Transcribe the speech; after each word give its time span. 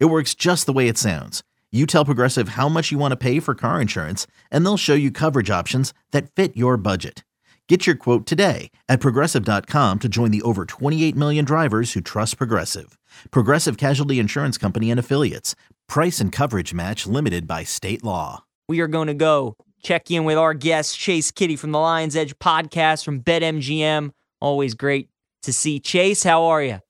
It 0.00 0.06
works 0.06 0.34
just 0.34 0.66
the 0.66 0.72
way 0.72 0.88
it 0.88 0.96
sounds. 0.96 1.42
You 1.72 1.86
tell 1.86 2.04
Progressive 2.04 2.50
how 2.50 2.68
much 2.68 2.92
you 2.92 2.98
want 2.98 3.12
to 3.12 3.16
pay 3.16 3.40
for 3.40 3.54
car 3.56 3.80
insurance, 3.80 4.28
and 4.50 4.64
they'll 4.64 4.76
show 4.76 4.94
you 4.94 5.10
coverage 5.10 5.50
options 5.50 5.92
that 6.12 6.30
fit 6.30 6.56
your 6.56 6.76
budget. 6.76 7.24
Get 7.68 7.86
your 7.86 7.96
quote 7.96 8.26
today 8.26 8.70
at 8.88 9.00
progressive.com 9.00 9.98
to 9.98 10.08
join 10.08 10.30
the 10.30 10.42
over 10.42 10.66
28 10.66 11.16
million 11.16 11.44
drivers 11.44 11.94
who 11.94 12.00
trust 12.00 12.38
Progressive. 12.38 12.96
Progressive 13.30 13.76
Casualty 13.76 14.20
Insurance 14.20 14.56
Company 14.56 14.90
and 14.90 15.00
Affiliates. 15.00 15.56
Price 15.88 16.20
and 16.20 16.30
coverage 16.30 16.72
match 16.72 17.06
limited 17.06 17.48
by 17.48 17.64
state 17.64 18.04
law. 18.04 18.44
We 18.68 18.80
are 18.80 18.86
going 18.86 19.08
to 19.08 19.14
go 19.14 19.56
check 19.82 20.10
in 20.10 20.24
with 20.24 20.38
our 20.38 20.54
guest, 20.54 20.98
Chase 20.98 21.30
Kiddy 21.30 21.56
from 21.56 21.72
the 21.72 21.78
Lions 21.78 22.14
Edge 22.14 22.38
podcast 22.38 23.04
from 23.04 23.20
BetMGM. 23.20 24.10
Always 24.40 24.74
great 24.74 25.08
to 25.42 25.52
see. 25.52 25.80
Chase, 25.80 26.22
how 26.22 26.44
are 26.44 26.62
you? 26.62 26.80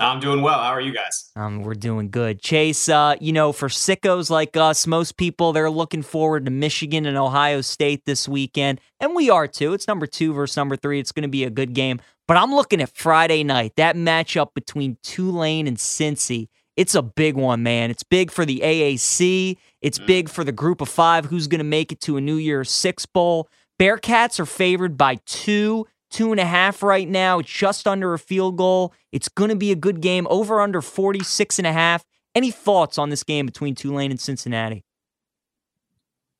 I'm 0.00 0.20
doing 0.20 0.42
well. 0.42 0.58
How 0.60 0.70
are 0.70 0.80
you 0.80 0.92
guys? 0.92 1.30
Um, 1.34 1.62
we're 1.62 1.74
doing 1.74 2.10
good. 2.10 2.40
Chase, 2.40 2.88
uh, 2.88 3.16
you 3.20 3.32
know, 3.32 3.52
for 3.52 3.68
sickos 3.68 4.30
like 4.30 4.56
us, 4.56 4.86
most 4.86 5.16
people 5.16 5.52
they're 5.52 5.70
looking 5.70 6.02
forward 6.02 6.44
to 6.44 6.52
Michigan 6.52 7.04
and 7.04 7.16
Ohio 7.16 7.60
State 7.62 8.04
this 8.04 8.28
weekend, 8.28 8.80
and 9.00 9.14
we 9.16 9.28
are 9.28 9.48
too. 9.48 9.72
It's 9.72 9.88
number 9.88 10.06
two 10.06 10.32
versus 10.32 10.56
number 10.56 10.76
three. 10.76 11.00
It's 11.00 11.10
going 11.10 11.22
to 11.22 11.28
be 11.28 11.42
a 11.44 11.50
good 11.50 11.74
game. 11.74 12.00
But 12.28 12.36
I'm 12.36 12.54
looking 12.54 12.80
at 12.80 12.94
Friday 12.96 13.42
night, 13.42 13.72
that 13.76 13.96
matchup 13.96 14.54
between 14.54 14.98
Tulane 15.02 15.66
and 15.66 15.78
Cincy. 15.78 16.48
It's 16.76 16.94
a 16.94 17.02
big 17.02 17.34
one, 17.34 17.64
man. 17.64 17.90
It's 17.90 18.04
big 18.04 18.30
for 18.30 18.44
the 18.44 18.60
AAC. 18.60 19.56
It's 19.80 19.98
big 19.98 20.28
for 20.28 20.44
the 20.44 20.52
group 20.52 20.80
of 20.80 20.88
five 20.88 21.24
who's 21.24 21.48
going 21.48 21.58
to 21.58 21.64
make 21.64 21.90
it 21.90 22.00
to 22.02 22.16
a 22.16 22.20
New 22.20 22.36
Year's 22.36 22.70
Six 22.70 23.04
Bowl. 23.04 23.48
Bearcats 23.80 24.38
are 24.38 24.46
favored 24.46 24.96
by 24.96 25.16
two 25.26 25.88
two 26.10 26.30
and 26.30 26.40
a 26.40 26.44
half 26.44 26.82
right 26.82 27.08
now. 27.08 27.38
It's 27.38 27.50
just 27.50 27.86
under 27.86 28.14
a 28.14 28.18
field 28.18 28.56
goal. 28.56 28.92
It's 29.12 29.28
going 29.28 29.50
to 29.50 29.56
be 29.56 29.72
a 29.72 29.76
good 29.76 30.00
game. 30.00 30.26
Over 30.30 30.60
under 30.60 30.82
46 30.82 31.58
and 31.58 31.66
a 31.66 31.72
half. 31.72 32.04
Any 32.34 32.50
thoughts 32.50 32.98
on 32.98 33.10
this 33.10 33.24
game 33.24 33.46
between 33.46 33.74
Tulane 33.74 34.10
and 34.10 34.20
Cincinnati? 34.20 34.84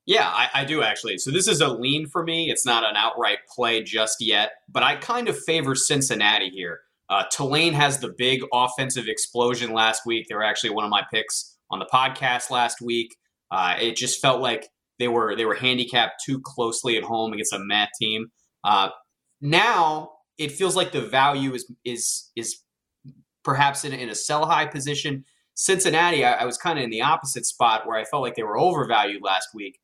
Yeah, 0.07 0.27
I, 0.27 0.49
I, 0.55 0.65
do 0.65 0.83
actually. 0.83 1.19
So 1.19 1.31
this 1.31 1.47
is 1.47 1.61
a 1.61 1.69
lean 1.69 2.07
for 2.07 2.23
me. 2.23 2.51
It's 2.51 2.65
not 2.65 2.83
an 2.83 2.97
outright 2.97 3.41
play 3.55 3.83
just 3.83 4.17
yet, 4.21 4.53
but 4.67 4.83
I 4.83 4.97
kind 4.97 5.29
of 5.29 5.39
favor 5.39 5.75
Cincinnati 5.75 6.49
here. 6.49 6.81
Uh, 7.11 7.25
Tulane 7.31 7.75
has 7.75 7.99
the 7.99 8.15
big 8.17 8.41
offensive 8.53 9.07
explosion 9.07 9.73
last 9.73 10.07
week. 10.07 10.27
They 10.29 10.35
were 10.35 10.45
actually 10.45 10.71
one 10.71 10.85
of 10.85 10.91
my 10.91 11.03
picks 11.13 11.59
on 11.71 11.79
the 11.79 11.87
podcast 11.93 12.51
last 12.51 12.81
week. 12.81 13.17
Uh, 13.51 13.77
it 13.79 13.97
just 13.97 14.21
felt 14.21 14.41
like 14.41 14.69
they 14.99 15.09
were 15.09 15.37
they 15.37 15.45
were 15.45 15.55
handicapped 15.55 16.23
too 16.25 16.41
closely 16.41 16.97
at 16.97 17.05
home 17.05 17.33
against 17.33 17.53
a 17.53 17.59
Met 17.59 17.91
team. 18.01 18.29
Uh, 18.65 18.89
now 19.41 20.11
it 20.39 20.53
feels 20.53 20.77
like 20.77 20.93
the 20.93 21.03
value 21.03 21.55
is 21.55 21.71
is 21.85 22.31
is 22.37 22.63
perhaps 23.45 23.85
in, 23.85 23.93
in 23.93 24.09
a 24.09 24.15
sell 24.15 24.47
high 24.47 24.67
position. 24.67 25.25
Cincinnati, 25.55 26.25
I, 26.25 26.35
I 26.35 26.45
was 26.45 26.57
kind 26.57 26.79
of 26.79 26.85
in 26.85 26.91
the 26.91 27.03
opposite 27.03 27.47
spot 27.47 27.87
where 27.87 27.99
I 27.99 28.05
felt 28.05 28.23
like 28.23 28.37
they 28.37 28.43
were 28.43 28.59
overvalued 28.59 29.23
last 29.23 29.49
week. 29.55 29.81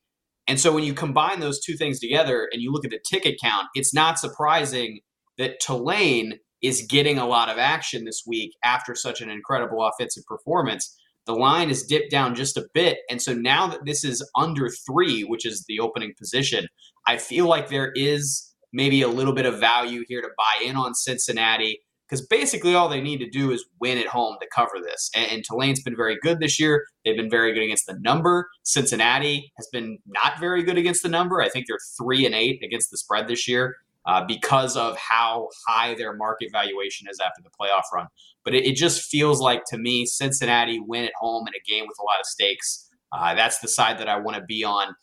And 0.46 0.61
so 0.61 0.72
when 0.72 0.84
you 0.84 0.94
combine 0.94 1.41
those 1.41 1.64
two 1.64 1.74
things 1.74 1.98
together 1.98 2.48
and 2.52 2.61
you 2.61 2.70
look 2.70 2.84
at 2.84 2.91
the 2.91 3.00
ticket 3.05 3.41
count, 3.42 3.66
it's 3.74 3.94
not 3.94 4.19
surprising 4.19 5.01
that 5.39 5.58
Tulane 5.61 6.39
is 6.62 6.86
getting 6.89 7.18
a 7.18 7.27
lot 7.27 7.48
of 7.48 7.58
action 7.58 8.05
this 8.05 8.23
week 8.27 8.52
after 8.62 8.95
such 8.95 9.20
an 9.20 9.30
incredible 9.30 9.84
offensive 9.84 10.24
performance. 10.27 10.96
The 11.27 11.34
line 11.34 11.70
is 11.70 11.84
dipped 11.84 12.11
down 12.11 12.34
just 12.34 12.56
a 12.56 12.67
bit. 12.74 12.98
And 13.11 13.20
so 13.20 13.33
now 13.33 13.67
that 13.67 13.86
this 13.86 14.05
is 14.05 14.27
under 14.36 14.68
three, 14.68 15.23
which 15.24 15.46
is 15.46 15.64
the 15.67 15.80
opening 15.80 16.12
position, 16.18 16.67
I 17.06 17.17
feel 17.17 17.46
like 17.46 17.68
there 17.68 17.92
is 17.95 18.54
maybe 18.74 19.01
a 19.01 19.08
little 19.08 19.33
bit 19.33 19.46
of 19.46 19.58
value 19.58 20.05
here 20.08 20.20
to 20.20 20.29
buy 20.36 20.67
in 20.67 20.77
on 20.77 20.95
Cincinnati 20.95 21.80
because 22.08 22.27
basically 22.27 22.74
all 22.74 22.89
they 22.89 23.01
need 23.01 23.18
to 23.18 23.29
do 23.29 23.51
is 23.51 23.64
win 23.80 23.98
at 23.98 24.07
home 24.07 24.36
to 24.40 24.46
cover 24.55 24.74
this. 24.83 25.11
And, 25.17 25.30
and, 25.30 25.45
Tulane's 25.45 25.83
been 25.83 25.96
very 25.96 26.18
good 26.23 26.39
this 26.39 26.61
year. 26.61 26.85
They've 27.05 27.17
been 27.17 27.30
very 27.30 27.52
good 27.55 27.62
against 27.62 27.86
the 27.86 27.98
number. 28.01 28.48
Cincinnati 28.62 29.51
has 29.57 29.68
been 29.73 29.98
not 30.07 30.39
very 30.39 30.62
good 30.62 30.77
against 30.77 31.02
the 31.02 31.08
number. 31.08 31.40
I 31.40 31.48
think 31.48 31.67
they're 31.67 31.79
three 31.98 32.27
and 32.27 32.35
eight 32.35 32.62
against 32.62 32.90
the 32.90 32.98
spread 32.98 33.27
this 33.29 33.48
year. 33.48 33.77
Uh, 34.07 34.23
because 34.23 34.77
of 34.77 34.98
how 34.98 35.48
high 35.67 35.95
their 35.95 36.14
market 36.14 36.51
valuation 36.52 37.08
is 37.11 37.18
after 37.24 37.41
the 37.42 37.48
playoff 37.48 37.85
run. 37.91 38.06
But 38.45 38.55
it, 38.55 38.67
it, 38.67 38.77
just 38.77 39.05
feels 39.05 39.41
like 39.41 39.62
to 39.68 39.79
me, 39.79 40.05
Cincinnati 40.05 40.79
win 40.79 41.06
at 41.06 41.12
home 41.18 41.48
in 41.48 41.55
a 41.55 41.62
game 41.67 41.86
with 41.89 41.96
a 41.98 42.02
lot 42.02 42.20
of 42.20 42.27
stakes. 42.27 42.91
Uh, 43.12 43.35
that's 43.35 43.61
the 43.61 43.68
side 43.68 43.96
that 44.01 44.08
I 44.11 44.18
want 44.18 44.36
to 44.36 44.42
be 44.42 44.62
on, 44.62 44.95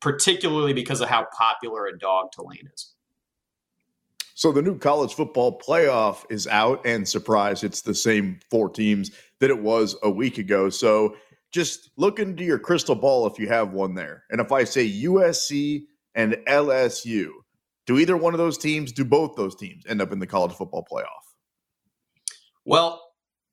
particularly 0.00 0.72
because 0.72 1.00
of 1.00 1.08
how 1.08 1.26
popular 1.36 1.86
a 1.86 1.98
dog 1.98 2.28
Tulane 2.32 2.68
is. 2.72 2.94
So 4.38 4.52
the 4.52 4.62
new 4.62 4.78
college 4.78 5.14
football 5.14 5.58
playoff 5.58 6.24
is 6.30 6.46
out, 6.46 6.86
and 6.86 7.08
surprise, 7.08 7.64
it's 7.64 7.80
the 7.80 7.92
same 7.92 8.38
four 8.52 8.68
teams 8.68 9.10
that 9.40 9.50
it 9.50 9.60
was 9.60 9.96
a 10.04 10.10
week 10.10 10.38
ago. 10.38 10.70
So 10.70 11.16
just 11.50 11.90
look 11.96 12.20
into 12.20 12.44
your 12.44 12.60
crystal 12.60 12.94
ball 12.94 13.26
if 13.26 13.36
you 13.40 13.48
have 13.48 13.72
one 13.72 13.96
there. 13.96 14.22
And 14.30 14.40
if 14.40 14.52
I 14.52 14.62
say 14.62 14.88
USC 14.88 15.86
and 16.14 16.34
LSU, 16.46 17.30
do 17.84 17.98
either 17.98 18.16
one 18.16 18.32
of 18.32 18.38
those 18.38 18.56
teams, 18.56 18.92
do 18.92 19.04
both 19.04 19.34
those 19.34 19.56
teams 19.56 19.82
end 19.88 20.00
up 20.00 20.12
in 20.12 20.20
the 20.20 20.26
college 20.28 20.52
football 20.52 20.86
playoff? 20.88 21.34
Well, 22.64 23.02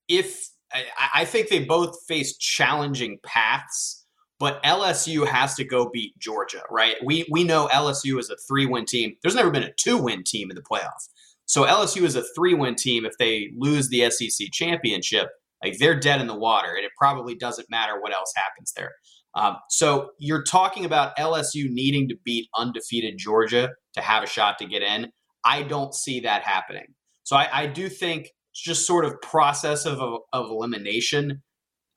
if 0.08 0.50
I, 0.72 0.84
I 1.16 1.26
think 1.26 1.50
they 1.50 1.64
both 1.64 1.98
face 2.08 2.38
challenging 2.38 3.18
paths 3.24 4.05
but 4.40 4.62
LSU 4.64 5.28
has 5.28 5.56
to 5.56 5.64
go 5.64 5.90
beat 5.90 6.18
Georgia, 6.20 6.62
right? 6.70 6.96
We 7.04 7.26
we 7.32 7.44
know 7.44 7.68
LSU 7.72 8.20
is 8.20 8.30
a 8.30 8.36
three 8.48 8.66
win 8.66 8.86
team. 8.86 9.16
There's 9.22 9.36
never 9.36 9.52
been 9.52 9.64
a 9.64 9.74
two 9.74 9.98
win 9.98 10.24
team 10.24 10.50
in 10.50 10.56
the 10.56 10.62
playoff. 10.62 11.10
So 11.46 11.66
LSU 11.66 12.04
is 12.04 12.16
a 12.16 12.24
three 12.36 12.54
win 12.54 12.76
team. 12.76 13.06
If 13.06 13.18
they 13.18 13.52
lose 13.58 13.90
the 13.90 14.10
SEC 14.10 14.48
championship, 14.52 15.30
like 15.64 15.78
they're 15.78 16.00
dead 16.00 16.22
in 16.22 16.28
the 16.28 16.38
water, 16.38 16.74
and 16.76 16.84
it 16.84 16.92
probably 16.98 17.36
doesn't 17.36 17.70
matter 17.70 18.00
what 18.02 18.14
else 18.14 18.34
happens 18.36 18.74
there. 18.76 18.94
Um, 19.36 19.58
so 19.70 20.12
you're 20.18 20.44
talking 20.44 20.86
about 20.86 21.16
LSU 21.18 21.70
needing 21.70 22.08
to 22.10 22.16
beat 22.24 22.50
undefeated 22.58 23.18
Georgia 23.18 23.72
to 23.94 24.02
have 24.02 24.24
a 24.24 24.28
shot 24.28 24.58
to 24.60 24.66
get 24.66 24.82
in. 24.82 25.12
I 25.44 25.64
don't 25.64 25.94
see 25.94 26.22
that 26.22 26.44
happening. 26.44 26.88
So 27.24 27.36
I, 27.36 27.48
I 27.52 27.68
do 27.68 27.90
think 27.90 28.30
it's 28.52 28.62
just 28.62 28.88
sort 28.88 29.04
of 29.04 29.22
process 29.22 29.86
of, 29.86 30.00
of 30.00 30.50
elimination 30.50 31.44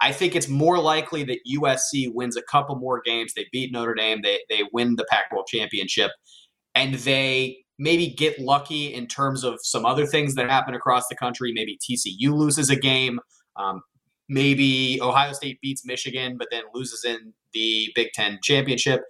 I 0.00 0.12
think 0.12 0.36
it's 0.36 0.48
more 0.48 0.78
likely 0.78 1.24
that 1.24 1.40
USC 1.56 2.12
wins 2.14 2.36
a 2.36 2.42
couple 2.42 2.76
more 2.76 3.02
games. 3.04 3.32
They 3.34 3.46
beat 3.50 3.72
Notre 3.72 3.94
Dame. 3.94 4.20
They 4.22 4.40
they 4.48 4.62
win 4.72 4.96
the 4.96 5.04
Pac-12 5.10 5.46
championship, 5.48 6.12
and 6.74 6.94
they 6.94 7.58
maybe 7.78 8.08
get 8.08 8.38
lucky 8.38 8.92
in 8.94 9.06
terms 9.06 9.44
of 9.44 9.58
some 9.62 9.84
other 9.86 10.06
things 10.06 10.34
that 10.34 10.50
happen 10.50 10.74
across 10.74 11.08
the 11.08 11.16
country. 11.16 11.52
Maybe 11.52 11.78
TCU 11.78 12.32
loses 12.32 12.70
a 12.70 12.76
game. 12.76 13.20
Um, 13.56 13.82
maybe 14.28 14.98
Ohio 15.00 15.32
State 15.32 15.60
beats 15.60 15.86
Michigan, 15.86 16.36
but 16.38 16.48
then 16.50 16.62
loses 16.74 17.04
in 17.04 17.32
the 17.52 17.90
Big 17.94 18.08
Ten 18.14 18.38
championship. 18.42 19.02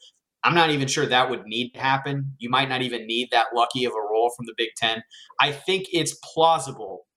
I'm 0.44 0.54
not 0.54 0.70
even 0.70 0.86
sure 0.86 1.04
that 1.04 1.28
would 1.28 1.44
need 1.46 1.70
to 1.74 1.80
happen. 1.80 2.32
You 2.38 2.48
might 2.48 2.68
not 2.68 2.82
even 2.82 3.06
need 3.06 3.28
that 3.32 3.48
lucky 3.54 3.84
of 3.84 3.92
a 3.92 4.08
roll 4.10 4.30
from 4.36 4.46
the 4.46 4.54
Big 4.56 4.70
Ten. 4.76 5.02
I 5.40 5.52
think 5.52 5.88
it's 5.92 6.14
plausible 6.32 7.07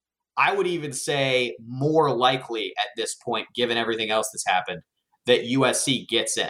I 0.42 0.54
would 0.54 0.66
even 0.66 0.92
say 0.92 1.56
more 1.68 2.16
likely 2.16 2.74
at 2.80 2.88
this 2.98 3.16
point, 3.16 3.48
given 3.54 3.78
everything 3.78 4.10
else 4.10 4.30
that's 4.34 4.48
happened, 4.48 4.82
that 5.28 5.42
USC 5.42 6.08
gets 6.08 6.38
in. 6.38 6.50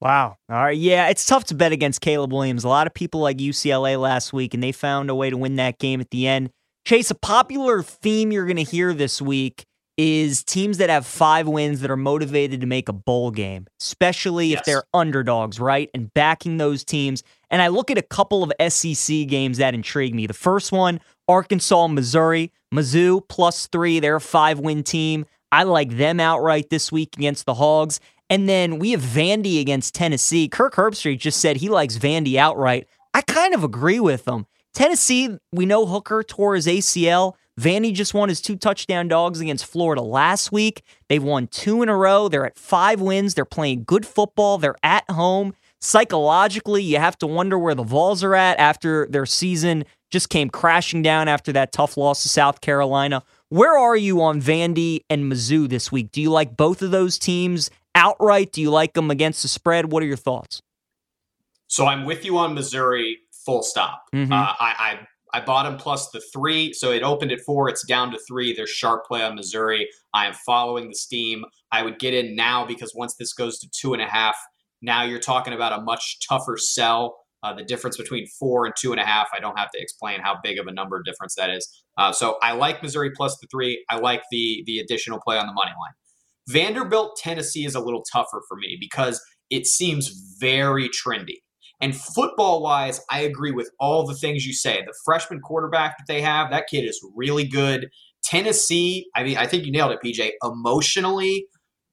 Wow. 0.00 0.36
All 0.48 0.56
right. 0.56 0.78
Yeah, 0.78 1.08
it's 1.08 1.26
tough 1.26 1.44
to 1.46 1.56
bet 1.56 1.72
against 1.72 2.00
Caleb 2.00 2.32
Williams. 2.32 2.62
A 2.62 2.68
lot 2.68 2.86
of 2.86 2.94
people 2.94 3.20
like 3.20 3.38
UCLA 3.38 4.00
last 4.00 4.32
week, 4.32 4.54
and 4.54 4.62
they 4.62 4.70
found 4.70 5.10
a 5.10 5.14
way 5.16 5.30
to 5.30 5.36
win 5.36 5.56
that 5.56 5.78
game 5.78 6.00
at 6.00 6.10
the 6.10 6.28
end. 6.28 6.50
Chase, 6.84 7.10
a 7.10 7.16
popular 7.16 7.82
theme 7.82 8.30
you're 8.30 8.46
going 8.46 8.56
to 8.56 8.62
hear 8.62 8.94
this 8.94 9.20
week 9.20 9.66
is 9.98 10.44
teams 10.44 10.78
that 10.78 10.88
have 10.88 11.04
five 11.04 11.48
wins 11.48 11.80
that 11.80 11.90
are 11.90 11.96
motivated 11.96 12.60
to 12.60 12.66
make 12.66 12.88
a 12.88 12.92
bowl 12.92 13.32
game, 13.32 13.66
especially 13.80 14.46
yes. 14.46 14.60
if 14.60 14.64
they're 14.64 14.84
underdogs, 14.94 15.58
right? 15.58 15.90
And 15.92 16.14
backing 16.14 16.56
those 16.56 16.84
teams. 16.84 17.24
And 17.50 17.60
I 17.60 17.68
look 17.68 17.90
at 17.90 17.98
a 17.98 18.02
couple 18.02 18.44
of 18.44 18.72
SEC 18.72 19.26
games 19.26 19.58
that 19.58 19.74
intrigue 19.74 20.14
me. 20.14 20.28
The 20.28 20.34
first 20.34 20.70
one, 20.70 21.00
Arkansas, 21.26 21.88
Missouri. 21.88 22.52
Mizzou 22.72 23.26
plus 23.28 23.66
three. 23.66 23.98
They're 23.98 24.16
a 24.16 24.20
five 24.20 24.60
win 24.60 24.84
team. 24.84 25.26
I 25.50 25.64
like 25.64 25.96
them 25.96 26.20
outright 26.20 26.70
this 26.70 26.92
week 26.92 27.16
against 27.16 27.46
the 27.46 27.54
Hogs. 27.54 27.98
And 28.30 28.48
then 28.48 28.78
we 28.78 28.90
have 28.90 29.00
Vandy 29.00 29.60
against 29.60 29.94
Tennessee. 29.94 30.48
Kirk 30.48 30.74
Herbstreit 30.74 31.18
just 31.18 31.40
said 31.40 31.56
he 31.56 31.70
likes 31.70 31.96
Vandy 31.96 32.36
outright. 32.36 32.86
I 33.14 33.22
kind 33.22 33.54
of 33.54 33.64
agree 33.64 34.00
with 34.00 34.28
him. 34.28 34.46
Tennessee, 34.74 35.38
we 35.50 35.64
know 35.64 35.86
Hooker 35.86 36.22
tore 36.22 36.54
his 36.54 36.66
ACL. 36.66 37.34
Vandy 37.58 37.92
just 37.92 38.14
won 38.14 38.28
his 38.28 38.40
two 38.40 38.56
touchdown 38.56 39.08
dogs 39.08 39.40
against 39.40 39.66
Florida 39.66 40.00
last 40.00 40.52
week. 40.52 40.82
They've 41.08 41.22
won 41.22 41.48
two 41.48 41.82
in 41.82 41.88
a 41.88 41.96
row. 41.96 42.28
They're 42.28 42.46
at 42.46 42.56
five 42.56 43.00
wins. 43.00 43.34
They're 43.34 43.44
playing 43.44 43.84
good 43.84 44.06
football. 44.06 44.58
They're 44.58 44.76
at 44.82 45.10
home. 45.10 45.54
Psychologically, 45.80 46.82
you 46.82 46.98
have 46.98 47.18
to 47.18 47.26
wonder 47.26 47.58
where 47.58 47.74
the 47.74 47.82
Vols 47.82 48.22
are 48.22 48.34
at 48.34 48.58
after 48.58 49.06
their 49.10 49.26
season 49.26 49.84
just 50.10 50.28
came 50.28 50.50
crashing 50.50 51.02
down 51.02 51.28
after 51.28 51.52
that 51.52 51.72
tough 51.72 51.96
loss 51.96 52.22
to 52.22 52.28
South 52.28 52.60
Carolina. 52.60 53.22
Where 53.48 53.76
are 53.76 53.96
you 53.96 54.22
on 54.22 54.40
Vandy 54.40 55.00
and 55.10 55.30
Mizzou 55.30 55.68
this 55.68 55.90
week? 55.90 56.12
Do 56.12 56.22
you 56.22 56.30
like 56.30 56.56
both 56.56 56.80
of 56.82 56.90
those 56.90 57.18
teams 57.18 57.70
outright? 57.94 58.52
Do 58.52 58.60
you 58.60 58.70
like 58.70 58.94
them 58.94 59.10
against 59.10 59.42
the 59.42 59.48
spread? 59.48 59.90
What 59.92 60.02
are 60.02 60.06
your 60.06 60.16
thoughts? 60.16 60.62
So 61.66 61.86
I'm 61.86 62.04
with 62.04 62.24
you 62.24 62.38
on 62.38 62.54
Missouri, 62.54 63.18
full 63.32 63.62
stop. 63.62 64.04
Mm-hmm. 64.14 64.32
Uh, 64.32 64.36
I, 64.36 64.54
I 64.60 64.98
I 65.32 65.40
bought 65.40 65.64
them 65.64 65.76
plus 65.76 66.10
the 66.10 66.22
three, 66.32 66.72
so 66.72 66.90
it 66.90 67.02
opened 67.02 67.32
at 67.32 67.40
four. 67.40 67.68
It's 67.68 67.86
down 67.86 68.10
to 68.12 68.18
three. 68.26 68.52
There's 68.52 68.70
sharp 68.70 69.04
play 69.06 69.22
on 69.22 69.34
Missouri. 69.34 69.88
I 70.14 70.26
am 70.26 70.34
following 70.46 70.88
the 70.88 70.94
steam. 70.94 71.44
I 71.70 71.82
would 71.82 71.98
get 71.98 72.14
in 72.14 72.34
now 72.34 72.64
because 72.64 72.92
once 72.94 73.14
this 73.18 73.32
goes 73.32 73.58
to 73.58 73.68
two 73.78 73.92
and 73.92 74.02
a 74.02 74.06
half, 74.06 74.36
now 74.80 75.02
you're 75.02 75.18
talking 75.18 75.52
about 75.52 75.78
a 75.78 75.82
much 75.82 76.18
tougher 76.26 76.56
sell. 76.56 77.18
Uh, 77.42 77.52
the 77.52 77.62
difference 77.62 77.96
between 77.96 78.26
four 78.38 78.66
and 78.66 78.74
two 78.76 78.90
and 78.90 79.00
a 79.00 79.04
half, 79.04 79.28
I 79.32 79.38
don't 79.38 79.56
have 79.56 79.70
to 79.70 79.80
explain 79.80 80.20
how 80.20 80.38
big 80.42 80.58
of 80.58 80.66
a 80.66 80.72
number 80.72 81.00
difference 81.04 81.36
that 81.36 81.50
is. 81.50 81.68
Uh, 81.96 82.12
so 82.12 82.36
I 82.42 82.52
like 82.52 82.82
Missouri 82.82 83.10
plus 83.14 83.38
the 83.40 83.46
three. 83.48 83.84
I 83.90 83.98
like 83.98 84.22
the 84.32 84.64
the 84.66 84.78
additional 84.80 85.20
play 85.20 85.38
on 85.38 85.46
the 85.46 85.52
money 85.52 85.70
line. 85.70 85.92
Vanderbilt, 86.48 87.16
Tennessee 87.16 87.64
is 87.64 87.74
a 87.74 87.80
little 87.80 88.02
tougher 88.12 88.42
for 88.48 88.56
me 88.56 88.76
because 88.80 89.20
it 89.50 89.66
seems 89.66 90.36
very 90.40 90.88
trendy. 90.88 91.36
And 91.80 91.96
football 91.96 92.62
wise, 92.62 93.00
I 93.10 93.20
agree 93.20 93.52
with 93.52 93.70
all 93.78 94.06
the 94.06 94.14
things 94.14 94.44
you 94.44 94.52
say. 94.52 94.82
The 94.84 94.94
freshman 95.04 95.40
quarterback 95.40 95.96
that 95.98 96.12
they 96.12 96.20
have, 96.22 96.50
that 96.50 96.66
kid 96.68 96.82
is 96.82 97.00
really 97.14 97.46
good. 97.46 97.88
Tennessee, 98.22 99.06
I 99.14 99.22
mean, 99.22 99.36
I 99.36 99.46
think 99.46 99.64
you 99.64 99.70
nailed 99.70 99.92
it, 99.92 100.00
PJ. 100.04 100.30
Emotionally, 100.42 101.46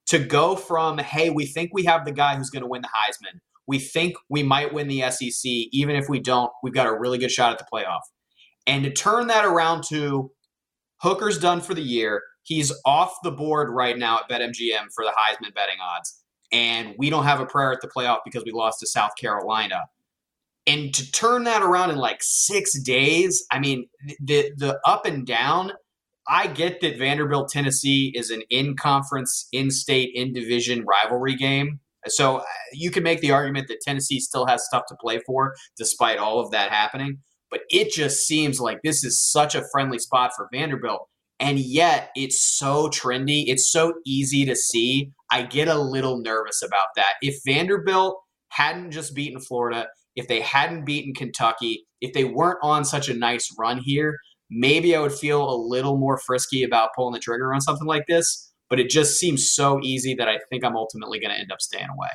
to 0.08 0.20
go 0.20 0.56
from, 0.56 0.98
hey, 0.98 1.30
we 1.30 1.46
think 1.46 1.72
we 1.74 1.84
have 1.86 2.06
the 2.06 2.12
guy 2.12 2.36
who's 2.36 2.50
going 2.50 2.64
to 2.64 2.70
win 2.70 2.82
the 2.82 2.88
Heisman 2.90 3.40
we 3.68 3.80
think 3.80 4.16
we 4.30 4.44
might 4.44 4.74
win 4.74 4.88
the 4.88 5.10
SEC. 5.10 5.44
Even 5.44 5.96
if 5.96 6.08
we 6.10 6.20
don't, 6.20 6.52
we've 6.62 6.74
got 6.74 6.88
a 6.88 6.94
really 6.94 7.18
good 7.18 7.32
shot 7.32 7.52
at 7.52 7.58
the 7.58 7.66
playoff. 7.72 8.02
And 8.68 8.84
to 8.84 8.92
turn 8.92 9.28
that 9.28 9.46
around 9.46 9.84
to 9.90 10.32
Hooker's 11.02 11.38
done 11.38 11.62
for 11.62 11.74
the 11.74 11.82
year. 11.82 12.22
He's 12.44 12.72
off 12.86 13.16
the 13.24 13.32
board 13.32 13.70
right 13.72 13.98
now 13.98 14.20
at 14.20 14.30
BetMGM 14.30 14.88
for 14.94 15.04
the 15.04 15.14
Heisman 15.18 15.54
betting 15.54 15.78
odds. 15.82 16.22
And 16.52 16.96
we 16.98 17.10
don't 17.10 17.24
have 17.24 17.40
a 17.40 17.46
prayer 17.46 17.72
at 17.72 17.82
the 17.82 17.88
playoff 17.88 18.20
because 18.24 18.44
we 18.46 18.52
lost 18.52 18.80
to 18.80 18.88
South 18.88 19.16
Carolina. 19.20 19.84
And 20.68 20.94
to 20.94 21.12
turn 21.12 21.44
that 21.44 21.62
around 21.62 21.92
in 21.92 21.98
like 21.98 22.20
six 22.22 22.80
days, 22.80 23.46
I 23.52 23.60
mean, 23.60 23.88
the 24.20 24.52
the 24.58 24.80
up 24.86 25.06
and 25.06 25.26
down. 25.26 25.74
I 26.28 26.48
get 26.48 26.82
that 26.82 26.98
Vanderbilt 26.98 27.50
Tennessee 27.50 28.12
is 28.16 28.32
an 28.32 28.42
in 28.50 28.76
conference, 28.76 29.48
in 29.52 29.70
state, 29.70 30.10
in 30.16 30.34
division 30.34 30.84
rivalry 30.84 31.36
game. 31.36 31.80
So 32.08 32.38
uh, 32.38 32.44
you 32.74 32.90
can 32.90 33.04
make 33.04 33.22
the 33.22 33.32
argument 33.32 33.68
that 33.68 33.82
Tennessee 33.82 34.20
still 34.20 34.46
has 34.48 34.66
stuff 34.66 34.84
to 34.90 34.96
play 34.96 35.20
for 35.26 35.54
despite 35.78 36.18
all 36.18 36.40
of 36.40 36.52
that 36.52 36.72
happening. 36.72 37.20
But 37.52 37.62
it 37.70 37.92
just 37.92 38.26
seems 38.26 38.60
like 38.60 38.82
this 38.84 39.04
is 39.04 39.22
such 39.22 39.56
a 39.56 39.64
friendly 39.72 40.00
spot 40.00 40.32
for 40.36 40.50
Vanderbilt. 40.52 41.08
And 41.40 41.60
yet 41.60 42.12
it's 42.16 42.42
so 42.42 42.88
trendy. 42.88 43.46
It's 43.48 43.72
so 43.72 43.94
easy 44.06 44.46
to 44.46 44.56
see. 44.56 45.12
I 45.32 45.44
get 45.44 45.68
a 45.68 45.78
little 45.78 46.22
nervous 46.22 46.62
about 46.62 46.88
that. 46.96 47.16
If 47.22 47.36
Vanderbilt 47.46 48.18
hadn't 48.50 48.92
just 48.92 49.14
beaten 49.16 49.42
Florida, 49.42 49.88
if 50.16 50.28
they 50.28 50.40
hadn't 50.40 50.86
beaten 50.86 51.14
Kentucky, 51.14 51.86
if 52.00 52.14
they 52.14 52.24
weren't 52.24 52.60
on 52.62 52.86
such 52.86 53.10
a 53.10 53.14
nice 53.14 53.50
run 53.60 53.80
here, 53.80 54.18
maybe 54.50 54.96
I 54.96 55.02
would 55.02 55.12
feel 55.12 55.50
a 55.50 55.58
little 55.58 55.98
more 55.98 56.18
frisky 56.18 56.64
about 56.64 56.92
pulling 56.96 57.14
the 57.14 57.20
trigger 57.20 57.54
on 57.54 57.60
something 57.60 57.88
like 57.88 58.06
this 58.08 58.54
but 58.70 58.80
it 58.80 58.90
just 58.90 59.20
seems 59.20 59.52
so 59.52 59.80
easy 59.84 60.16
that 60.16 60.28
I 60.28 60.40
think 60.50 60.64
I'm 60.64 60.76
ultimately 60.76 61.20
going 61.20 61.32
to 61.32 61.40
end 61.40 61.52
up 61.52 61.62
staying 61.62 61.90
away. 61.90 62.10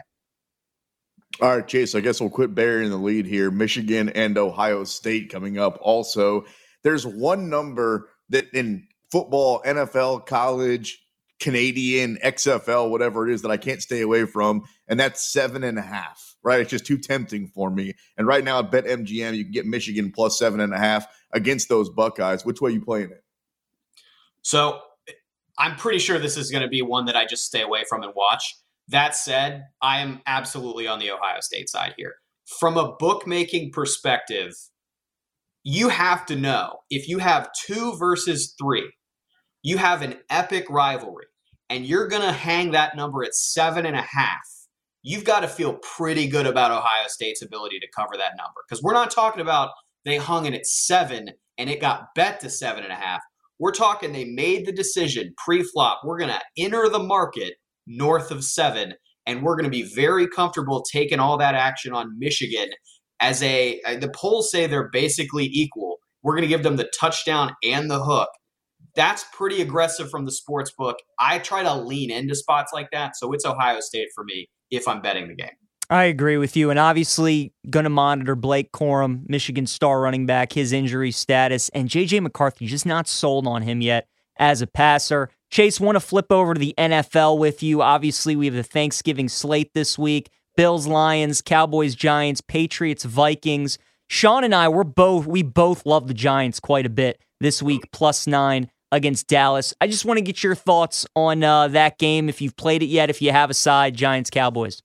All 1.41 1.57
right, 1.57 1.67
Chase, 1.67 1.95
I 1.95 2.01
guess 2.01 2.21
we'll 2.21 2.31
quit 2.31 2.55
burying 2.55 2.91
the 2.91 2.97
lead 2.97 3.27
here. 3.27 3.51
Michigan 3.51 4.09
and 4.11 4.37
Ohio 4.37 4.85
State 4.85 5.31
coming 5.31 5.59
up 5.59 5.79
also. 5.81 6.45
There's 6.83 7.07
one 7.07 7.49
number 7.49 8.11
that 8.31 8.47
in 8.53 8.87
football, 9.11 9.63
NFL, 9.63 10.27
college, 10.27 11.03
Canadian, 11.41 12.19
XFL, 12.23 12.91
whatever 12.91 13.29
it 13.29 13.33
is 13.33 13.43
that 13.43 13.51
I 13.51 13.57
can't 13.57 13.83
stay 13.83 14.03
away 14.03 14.27
from, 14.27 14.63
and 14.89 15.01
that's 15.01 15.33
seven 15.33 15.65
and 15.65 15.79
a 15.79 15.83
half, 15.83 16.37
right? 16.45 16.61
It's 16.61 16.71
just 16.71 16.87
too 16.87 16.99
tempting 16.99 17.49
for 17.49 17.71
me. 17.71 17.95
And 18.17 18.27
right 18.27 18.45
now 18.45 18.61
at 18.61 18.71
BetMGM, 18.71 19.35
you 19.37 19.45
can 19.45 19.53
get 19.53 19.67
Michigan 19.67 20.13
plus 20.13 20.39
seven 20.39 20.61
and 20.61 20.75
a 20.75 20.79
half 20.79 21.07
against 21.33 21.69
those 21.69 21.89
Buckeyes. 21.89 22.45
Which 22.45 22.61
way 22.61 22.71
are 22.71 22.75
you 22.75 22.85
playing 22.85 23.11
it? 23.11 23.25
So 24.43 24.81
I'm 25.59 25.77
pretty 25.77 25.99
sure 25.99 26.19
this 26.19 26.37
is 26.37 26.51
going 26.51 26.63
to 26.63 26.69
be 26.69 26.83
one 26.83 27.07
that 27.07 27.17
I 27.17 27.25
just 27.27 27.47
stay 27.47 27.63
away 27.63 27.85
from 27.89 28.03
and 28.03 28.13
watch. 28.15 28.57
That 28.89 29.15
said, 29.15 29.65
I 29.81 30.01
am 30.01 30.21
absolutely 30.27 30.87
on 30.87 30.99
the 30.99 31.11
Ohio 31.11 31.41
State 31.41 31.69
side 31.69 31.95
here. 31.97 32.17
From 32.59 32.77
a 32.77 32.97
bookmaking 32.99 33.71
perspective, 33.71 34.53
you 35.63 35.89
have 35.89 36.27
to 36.27 36.37
know 36.37 36.81
if 36.91 37.09
you 37.09 37.19
have 37.19 37.51
two 37.67 37.97
versus 37.99 38.55
three, 38.61 38.91
you 39.63 39.79
have 39.79 40.03
an 40.03 40.17
epic 40.31 40.67
rivalry, 40.71 41.27
and 41.69 41.85
you're 41.85 42.09
going 42.09 42.23
to 42.23 42.33
hang 42.33 42.73
that 42.73 42.97
number 42.97 43.25
at 43.25 43.35
seven 43.35 43.87
and 43.87 43.97
a 43.97 44.03
half. 44.03 44.41
You've 45.03 45.25
got 45.25 45.41
to 45.41 45.49
feel 45.49 45.79
pretty 45.97 46.27
good 46.27 46.47
about 46.47 46.71
Ohio 46.71 47.07
State's 47.09 47.43
ability 47.43 47.79
to 47.81 47.87
cover 47.95 48.17
that 48.19 48.37
number 48.37 48.61
because 48.69 48.83
we're 48.83 48.93
not 48.93 49.11
talking 49.11 49.41
about 49.41 49.71
they 50.05 50.17
hung 50.17 50.47
it 50.47 50.55
at 50.55 50.67
seven 50.67 51.31
and 51.59 51.71
it 51.71 51.81
got 51.81 52.15
bet 52.15 52.41
to 52.41 52.51
seven 52.51 52.85
and 52.85 52.93
a 52.93 52.97
half. 52.97 53.21
We're 53.59 53.73
talking 53.73 54.13
they 54.13 54.25
made 54.25 54.67
the 54.67 54.73
decision 54.73 55.35
pre 55.37 55.63
flop. 55.63 56.01
We're 56.05 56.19
going 56.19 56.31
to 56.31 56.41
enter 56.57 56.89
the 56.89 56.99
market 56.99 57.55
north 57.87 58.31
of 58.31 58.45
seven, 58.45 58.95
and 59.27 59.43
we're 59.43 59.57
going 59.57 59.65
to 59.65 59.71
be 59.71 59.83
very 59.83 60.27
comfortable 60.27 60.83
taking 60.91 61.19
all 61.19 61.37
that 61.39 61.55
action 61.55 61.93
on 61.93 62.19
Michigan 62.19 62.69
as 63.21 63.43
a. 63.43 63.81
The 64.01 64.13
polls 64.15 64.51
say 64.51 64.67
they're 64.67 64.89
basically 64.91 65.45
equal. 65.45 65.99
We're 66.23 66.35
going 66.35 66.49
to 66.49 66.49
give 66.49 66.63
them 66.63 66.77
the 66.77 66.91
touchdown 66.99 67.53
and 67.63 67.91
the 67.91 68.03
hook. 68.03 68.29
That's 68.95 69.25
pretty 69.33 69.63
aggressive 69.63 70.11
from 70.11 70.25
the 70.25 70.33
sports 70.33 70.73
book. 70.73 70.99
I 71.19 71.39
try 71.39 71.63
to 71.63 71.75
lean 71.75 72.11
into 72.11 72.35
spots 72.35 72.73
like 72.73 72.91
that, 72.93 73.17
so 73.17 73.33
it's 73.33 73.45
Ohio 73.45 73.81
State 73.81 74.09
for 74.15 74.25
me 74.25 74.49
if 74.71 74.89
I'm 74.89 75.01
betting 75.01 75.29
the 75.29 75.35
game. 75.35 75.51
I 75.91 76.05
agree 76.05 76.37
with 76.37 76.57
you. 76.57 76.71
And 76.71 76.79
obviously, 76.79 77.53
going 77.69 77.85
to 77.85 77.91
monitor 77.91 78.37
Blake 78.37 78.71
Corum, 78.71 79.29
Michigan 79.29 79.67
star 79.67 80.01
running 80.01 80.25
back, 80.25 80.53
his 80.53 80.73
injury 80.73 81.11
status. 81.11 81.69
And 81.71 81.89
JJ 81.89 82.23
McCarthy, 82.23 82.67
just 82.67 82.87
not 82.87 83.09
sold 83.09 83.47
on 83.49 83.63
him 83.63 83.81
yet 83.81 84.07
as 84.39 84.63
a 84.63 84.69
passer. 84.69 85.31
Chase, 85.51 85.81
want 85.81 85.97
to 85.97 86.01
flip 86.01 86.31
over 86.31 86.55
to 86.55 86.61
the 86.61 86.75
NFL 86.79 87.39
with 87.39 87.61
you. 87.61 87.83
Obviously, 87.83 88.37
we 88.37 88.47
have 88.47 88.55
the 88.55 88.63
Thanksgiving 88.63 89.29
slate 89.29 89.75
this 89.75 89.99
week 89.99 90.31
Bills, 90.57 90.87
Lions, 90.87 91.43
Cowboys, 91.43 91.97
Giants, 91.97 92.41
Patriots, 92.41 93.05
Vikings. 93.05 93.79
Sean 94.09 94.45
and 94.45 94.55
I, 94.55 94.69
we're 94.69 94.85
both, 94.85 95.27
we 95.27 95.43
both 95.43 95.87
love 95.87 96.07
the 96.07 96.15
Giants 96.15 96.61
quite 96.61 96.87
a 96.87 96.91
bit 96.91 97.21
this 97.41 97.63
week, 97.63 97.83
plus 97.93 98.27
nine 98.27 98.71
against 98.93 99.27
Dallas. 99.29 99.75
I 99.81 99.87
just 99.87 100.05
want 100.05 100.19
to 100.19 100.23
get 100.23 100.43
your 100.43 100.55
thoughts 100.55 101.07
on 101.15 101.43
uh, 101.43 101.69
that 101.69 101.99
game 101.99 102.29
if 102.29 102.41
you've 102.41 102.57
played 102.57 102.83
it 102.83 102.87
yet, 102.87 103.11
if 103.11 103.23
you 103.23 103.33
have 103.33 103.51
a 103.51 103.55
side, 103.55 103.95
Giants, 103.95 104.31
Cowboys. 104.31 104.83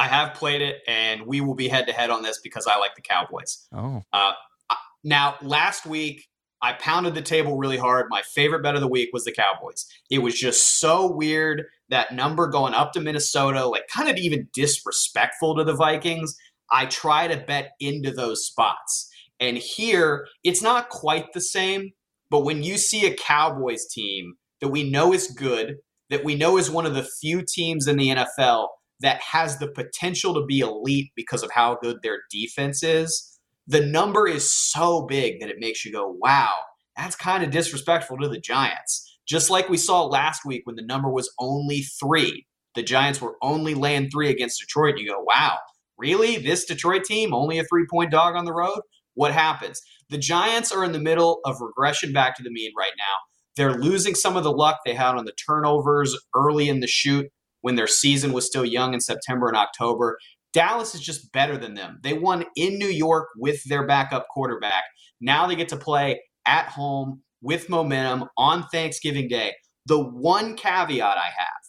I 0.00 0.06
have 0.06 0.34
played 0.34 0.62
it, 0.62 0.82
and 0.86 1.22
we 1.26 1.40
will 1.40 1.54
be 1.54 1.68
head 1.68 1.86
to 1.88 1.92
head 1.92 2.10
on 2.10 2.22
this 2.22 2.40
because 2.42 2.66
I 2.66 2.76
like 2.78 2.94
the 2.94 3.02
Cowboys. 3.02 3.66
Oh. 3.72 4.02
Uh, 4.12 4.32
now, 5.02 5.36
last 5.42 5.86
week, 5.86 6.28
I 6.60 6.72
pounded 6.74 7.14
the 7.14 7.22
table 7.22 7.56
really 7.56 7.76
hard. 7.76 8.06
My 8.10 8.22
favorite 8.22 8.62
bet 8.62 8.74
of 8.74 8.80
the 8.80 8.88
week 8.88 9.10
was 9.12 9.24
the 9.24 9.32
Cowboys. 9.32 9.86
It 10.10 10.18
was 10.18 10.38
just 10.38 10.80
so 10.80 11.10
weird 11.10 11.64
that 11.88 12.14
number 12.14 12.48
going 12.48 12.74
up 12.74 12.92
to 12.92 13.00
Minnesota, 13.00 13.64
like 13.66 13.86
kind 13.88 14.08
of 14.08 14.16
even 14.16 14.48
disrespectful 14.52 15.56
to 15.56 15.64
the 15.64 15.74
Vikings. 15.74 16.36
I 16.70 16.86
try 16.86 17.28
to 17.28 17.36
bet 17.36 17.70
into 17.80 18.10
those 18.10 18.44
spots. 18.44 19.08
And 19.40 19.56
here, 19.56 20.26
it's 20.42 20.62
not 20.62 20.88
quite 20.88 21.32
the 21.32 21.40
same, 21.40 21.92
but 22.30 22.40
when 22.40 22.62
you 22.62 22.78
see 22.78 23.06
a 23.06 23.14
Cowboys 23.14 23.86
team 23.86 24.34
that 24.60 24.68
we 24.68 24.88
know 24.88 25.12
is 25.12 25.28
good, 25.28 25.76
that 26.10 26.24
we 26.24 26.34
know 26.34 26.58
is 26.58 26.70
one 26.70 26.86
of 26.86 26.94
the 26.94 27.08
few 27.20 27.42
teams 27.46 27.86
in 27.86 27.96
the 27.96 28.08
NFL 28.08 28.68
that 29.00 29.20
has 29.20 29.58
the 29.58 29.68
potential 29.68 30.34
to 30.34 30.44
be 30.46 30.60
elite 30.60 31.10
because 31.14 31.42
of 31.42 31.50
how 31.52 31.76
good 31.80 31.98
their 32.02 32.20
defense 32.30 32.82
is, 32.82 33.38
the 33.66 33.84
number 33.84 34.26
is 34.26 34.52
so 34.52 35.02
big 35.02 35.40
that 35.40 35.50
it 35.50 35.60
makes 35.60 35.84
you 35.84 35.92
go, 35.92 36.08
wow, 36.08 36.52
that's 36.96 37.14
kind 37.14 37.44
of 37.44 37.50
disrespectful 37.50 38.16
to 38.18 38.28
the 38.28 38.40
Giants. 38.40 39.18
Just 39.26 39.50
like 39.50 39.68
we 39.68 39.76
saw 39.76 40.04
last 40.04 40.44
week 40.44 40.62
when 40.64 40.76
the 40.76 40.82
number 40.82 41.10
was 41.10 41.30
only 41.38 41.82
three. 42.00 42.46
The 42.74 42.82
Giants 42.82 43.20
were 43.20 43.36
only 43.42 43.74
laying 43.74 44.10
three 44.10 44.30
against 44.30 44.60
Detroit. 44.60 44.98
You 44.98 45.08
go, 45.08 45.20
wow, 45.20 45.58
really? 45.98 46.38
This 46.38 46.64
Detroit 46.64 47.04
team, 47.04 47.34
only 47.34 47.58
a 47.58 47.64
three 47.64 47.84
point 47.90 48.10
dog 48.10 48.36
on 48.36 48.46
the 48.46 48.54
road? 48.54 48.80
What 49.18 49.32
happens? 49.32 49.82
The 50.10 50.16
Giants 50.16 50.70
are 50.70 50.84
in 50.84 50.92
the 50.92 51.00
middle 51.00 51.40
of 51.44 51.60
regression 51.60 52.12
back 52.12 52.36
to 52.36 52.42
the 52.44 52.52
mean 52.52 52.70
right 52.78 52.92
now. 52.96 53.04
They're 53.56 53.76
losing 53.76 54.14
some 54.14 54.36
of 54.36 54.44
the 54.44 54.52
luck 54.52 54.78
they 54.86 54.94
had 54.94 55.16
on 55.16 55.24
the 55.24 55.32
turnovers 55.44 56.16
early 56.36 56.68
in 56.68 56.78
the 56.78 56.86
shoot 56.86 57.26
when 57.62 57.74
their 57.74 57.88
season 57.88 58.32
was 58.32 58.46
still 58.46 58.64
young 58.64 58.94
in 58.94 59.00
September 59.00 59.48
and 59.48 59.56
October. 59.56 60.18
Dallas 60.52 60.94
is 60.94 61.00
just 61.00 61.32
better 61.32 61.58
than 61.58 61.74
them. 61.74 61.98
They 62.04 62.12
won 62.12 62.44
in 62.54 62.78
New 62.78 62.86
York 62.86 63.26
with 63.36 63.60
their 63.64 63.84
backup 63.84 64.28
quarterback. 64.30 64.84
Now 65.20 65.48
they 65.48 65.56
get 65.56 65.68
to 65.70 65.76
play 65.76 66.20
at 66.46 66.68
home 66.68 67.22
with 67.42 67.68
momentum 67.68 68.28
on 68.38 68.68
Thanksgiving 68.68 69.26
Day. 69.26 69.54
The 69.86 69.98
one 69.98 70.54
caveat 70.54 71.18
I 71.18 71.30
have 71.36 71.67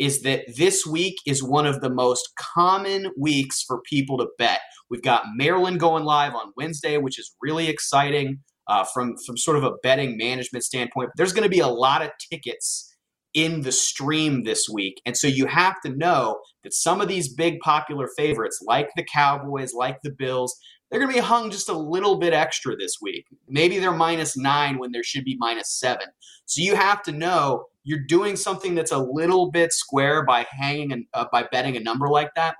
is 0.00 0.22
that 0.22 0.44
this 0.56 0.86
week 0.86 1.16
is 1.26 1.44
one 1.44 1.66
of 1.66 1.82
the 1.82 1.90
most 1.90 2.30
common 2.54 3.12
weeks 3.18 3.62
for 3.62 3.82
people 3.82 4.16
to 4.16 4.26
bet. 4.38 4.60
We've 4.88 5.02
got 5.02 5.24
Maryland 5.36 5.78
going 5.78 6.04
live 6.04 6.34
on 6.34 6.52
Wednesday, 6.56 6.96
which 6.96 7.18
is 7.18 7.36
really 7.42 7.68
exciting 7.68 8.38
uh, 8.66 8.84
from, 8.94 9.14
from 9.26 9.36
sort 9.36 9.58
of 9.58 9.64
a 9.64 9.72
betting 9.82 10.16
management 10.16 10.64
standpoint. 10.64 11.10
There's 11.16 11.34
going 11.34 11.44
to 11.44 11.50
be 11.50 11.60
a 11.60 11.68
lot 11.68 12.02
of 12.02 12.10
tickets 12.32 12.96
in 13.34 13.60
the 13.60 13.70
stream 13.70 14.42
this 14.42 14.68
week. 14.72 15.00
And 15.04 15.16
so 15.16 15.26
you 15.26 15.46
have 15.46 15.80
to 15.84 15.94
know 15.94 16.40
that 16.64 16.72
some 16.72 17.02
of 17.02 17.08
these 17.08 17.32
big 17.34 17.60
popular 17.60 18.08
favorites, 18.16 18.60
like 18.66 18.88
the 18.96 19.04
Cowboys, 19.04 19.74
like 19.74 19.98
the 20.02 20.10
Bills, 20.10 20.58
they're 20.90 20.98
going 20.98 21.12
to 21.12 21.20
be 21.20 21.24
hung 21.24 21.50
just 21.50 21.68
a 21.68 21.76
little 21.78 22.18
bit 22.18 22.32
extra 22.32 22.74
this 22.74 22.96
week. 23.02 23.26
Maybe 23.48 23.78
they're 23.78 23.92
minus 23.92 24.36
nine 24.36 24.78
when 24.78 24.92
there 24.92 25.04
should 25.04 25.24
be 25.24 25.36
minus 25.38 25.78
seven. 25.78 26.06
So 26.46 26.62
you 26.62 26.74
have 26.74 27.02
to 27.04 27.12
know 27.12 27.66
you're 27.90 28.06
doing 28.06 28.36
something 28.36 28.76
that's 28.76 28.92
a 28.92 28.98
little 28.98 29.50
bit 29.50 29.72
square 29.72 30.24
by 30.24 30.46
hanging 30.48 30.92
and 30.92 31.06
uh, 31.12 31.24
by 31.32 31.42
betting 31.50 31.76
a 31.76 31.80
number 31.80 32.08
like 32.08 32.32
that. 32.36 32.54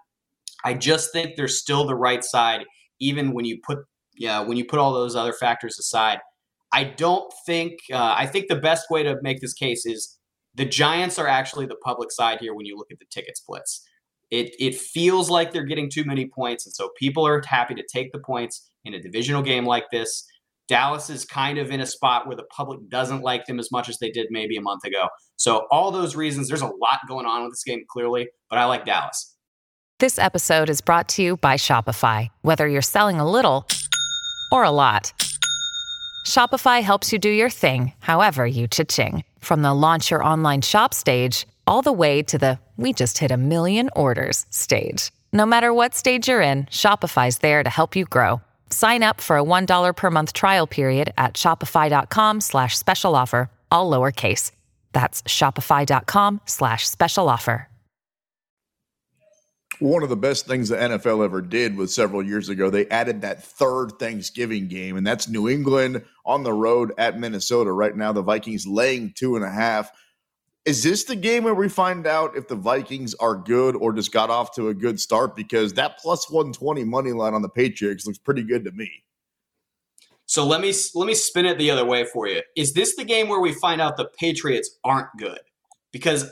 I 0.65 0.75
just 0.75 1.13
think 1.13 1.37
they're 1.37 1.47
still 1.47 1.87
the 1.87 1.95
right 1.95 2.25
side, 2.25 2.65
even 2.99 3.33
when 3.33 3.45
you 3.45 3.61
put 3.65 3.79
yeah 4.17 4.41
when 4.41 4.57
you 4.57 4.65
put 4.65 4.81
all 4.81 4.93
those 4.93 5.15
other 5.15 5.33
factors 5.33 5.79
aside. 5.79 6.19
I 6.73 6.83
don't 6.83 7.33
think 7.47 7.79
uh, 7.93 8.15
I 8.17 8.27
think 8.27 8.49
the 8.49 8.57
best 8.57 8.91
way 8.91 9.05
to 9.05 9.19
make 9.23 9.41
this 9.41 9.55
case 9.55 9.87
is 9.87 10.19
the 10.57 10.65
Giants 10.65 11.17
are 11.17 11.29
actually 11.29 11.67
the 11.67 11.77
public 11.77 12.11
side 12.11 12.41
here 12.41 12.53
when 12.53 12.67
you 12.67 12.77
look 12.77 12.91
at 12.91 12.99
the 12.99 13.07
ticket 13.09 13.37
splits. 13.37 13.87
It 14.33 14.53
it 14.59 14.75
feels 14.75 15.31
like 15.31 15.53
they're 15.53 15.63
getting 15.65 15.89
too 15.89 16.05
many 16.05 16.27
points, 16.27 16.67
and 16.67 16.75
so 16.75 16.91
people 16.99 17.25
are 17.25 17.41
happy 17.47 17.77
to 17.77 17.85
take 17.93 18.11
the 18.11 18.19
points 18.19 18.69
in 18.85 18.95
a 18.95 19.01
divisional 19.01 19.43
game 19.43 19.65
like 19.65 19.85
this. 19.93 20.27
Dallas 20.71 21.11
is 21.11 21.25
kind 21.25 21.59
of 21.59 21.73
in 21.73 21.81
a 21.81 21.87
spot 21.87 22.29
where 22.29 22.37
the 22.37 22.45
public 22.45 22.89
doesn't 22.89 23.23
like 23.23 23.45
them 23.47 23.59
as 23.59 23.73
much 23.73 23.89
as 23.89 23.99
they 23.99 24.09
did 24.09 24.29
maybe 24.31 24.57
a 24.57 24.61
month 24.61 24.85
ago. 24.85 25.09
So 25.35 25.67
all 25.73 25.91
those 25.91 26.15
reasons, 26.15 26.47
there's 26.47 26.63
a 26.63 26.67
lot 26.67 27.01
going 27.09 27.27
on 27.27 27.43
with 27.43 27.51
this 27.51 27.65
game 27.65 27.83
clearly, 27.89 28.29
but 28.49 28.61
I 28.61 28.67
like 28.67 28.87
Dallas. 28.87 29.35
This 29.99 30.17
episode 30.17 30.71
is 30.71 30.81
brought 30.81 31.09
to 31.09 31.23
you 31.23 31.37
by 31.39 31.57
Shopify. 31.57 32.29
Whether 32.43 32.69
you're 32.69 32.83
selling 32.83 33.19
a 33.19 33.29
little 33.29 33.67
or 34.53 34.63
a 34.63 34.71
lot, 34.71 35.13
Shopify 36.25 36.83
helps 36.83 37.13
you 37.13 37.19
do 37.19 37.29
your 37.29 37.51
thing, 37.51 37.93
however 37.99 38.47
you 38.47 38.69
cha-ching. 38.69 39.25
From 39.41 39.63
the 39.63 39.75
launch 39.75 40.13
your 40.13 40.23
online 40.23 40.63
shop 40.63 40.95
stage 40.95 41.49
all 41.67 41.83
the 41.83 41.93
way 41.93 42.23
to 42.23 42.39
the 42.39 42.61
we 42.77 42.93
just 42.93 43.19
hit 43.19 43.33
a 43.33 43.37
million 43.37 43.91
orders 43.97 44.47
stage. 44.51 45.11
No 45.33 45.47
matter 45.47 45.75
what 45.75 45.97
stage 45.97 46.29
you're 46.29 46.41
in, 46.41 46.67
Shopify's 46.67 47.39
there 47.39 47.65
to 47.65 47.71
help 47.71 47.97
you 47.97 48.05
grow. 48.05 48.41
Sign 48.71 49.03
up 49.03 49.21
for 49.21 49.37
a 49.37 49.45
$1 49.45 49.97
per 49.97 50.11
month 50.11 50.33
trial 50.33 50.67
period 50.67 51.13
at 51.19 51.35
shopify.com 51.35 52.41
slash 52.41 52.79
special 52.79 53.15
offer, 53.15 53.51
all 53.71 53.91
lowercase. 53.91 54.53
That's 54.93 55.23
shopify.com 55.23 56.41
slash 56.47 56.89
special 56.89 57.29
offer. 57.29 57.67
One 59.81 60.03
of 60.03 60.11
the 60.11 60.17
best 60.17 60.47
things 60.47 60.69
the 60.69 60.77
NFL 60.77 61.25
ever 61.25 61.41
did 61.41 61.75
was 61.75 61.95
several 61.95 62.23
years 62.23 62.51
ago, 62.51 62.69
they 62.69 62.87
added 62.89 63.23
that 63.23 63.43
third 63.43 63.93
Thanksgiving 63.99 64.69
game, 64.69 64.99
and 64.99 65.07
that's 65.07 65.27
New 65.27 65.49
England 65.49 66.05
on 66.27 66.43
the 66.43 66.53
road 66.53 66.93
at 66.99 67.19
Minnesota. 67.19 67.73
Right 67.73 67.97
now, 67.97 68.13
the 68.13 68.21
Vikings 68.21 68.67
laying 68.67 69.15
two 69.17 69.37
and 69.37 69.45
a 69.45 69.51
half. 69.51 69.91
Is 70.67 70.83
this 70.83 71.05
the 71.05 71.17
game 71.17 71.45
where 71.45 71.55
we 71.55 71.69
find 71.69 72.07
out 72.07 72.37
if 72.37 72.49
the 72.49 72.55
Vikings 72.55 73.15
are 73.15 73.35
good 73.35 73.75
or 73.77 73.93
just 73.93 74.13
got 74.13 74.29
off 74.29 74.55
to 74.57 74.69
a 74.69 74.75
good 74.75 75.01
start? 75.01 75.35
Because 75.35 75.73
that 75.75 75.99
plus 75.99 76.31
120 76.31 76.85
money 76.85 77.13
line 77.13 77.33
on 77.33 77.41
the 77.41 77.49
Patriots 77.49 78.07
looks 78.07 78.19
pretty 78.19 78.43
good 78.43 78.65
to 78.65 78.73
me. 78.73 79.05
So 80.27 80.47
let 80.47 80.61
me 80.61 80.73
let 80.95 81.07
me 81.07 81.15
spin 81.15 81.47
it 81.47 81.59
the 81.59 81.71
other 81.71 81.85
way 81.85 82.05
for 82.05 82.29
you. 82.29 82.43
Is 82.57 82.73
this 82.75 82.95
the 82.95 83.05
game 83.05 83.29
where 83.29 83.41
we 83.41 83.53
find 83.53 83.81
out 83.81 83.97
the 83.97 84.09
Patriots 84.17 84.79
aren't 84.85 85.09
good? 85.19 85.41
Because 85.93 86.31